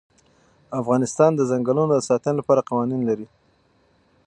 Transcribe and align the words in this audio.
افغانستان 0.81 1.31
د 1.35 1.41
چنګلونه 1.49 1.93
د 1.97 2.01
ساتنې 2.09 2.35
لپاره 2.39 2.65
قوانین 2.69 3.01
لري. 3.09 3.27